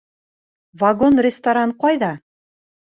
[0.83, 2.13] Вагон-ресторан ҡайҙа?